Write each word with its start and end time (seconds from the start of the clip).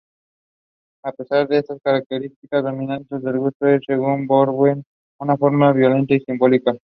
Aceptar 1.03 1.53
estas 1.53 1.79
características 1.83 2.63
dominantes 2.63 3.21
del 3.21 3.37
gusto 3.37 3.67
es, 3.67 3.81
según 3.85 4.25
Bourdieu, 4.25 4.81
una 5.19 5.37
forma 5.37 5.71
de 5.71 5.79
"violencia 5.81 6.19
simbólica". 6.25 6.75